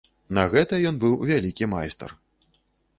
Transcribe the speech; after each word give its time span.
На 0.37 0.45
гэта 0.53 0.79
ён 0.91 0.97
быў 1.05 1.13
вялікі 1.33 1.71
майстар. 1.77 2.21